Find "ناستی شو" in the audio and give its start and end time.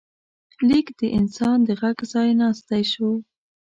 2.41-3.09